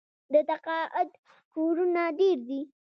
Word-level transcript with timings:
د 0.33 0.35
تقاعد 0.49 1.09
کورونه 1.53 2.01
ډیر 2.19 2.37
دي. 2.47 2.61